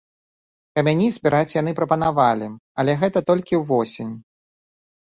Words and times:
Камяні 0.79 1.09
збіраць 1.17 1.55
яны 1.61 1.71
прапанавалі, 1.81 2.49
але 2.83 2.99
гэта 3.05 3.27
толькі 3.31 3.63
ўвосень. 3.65 4.13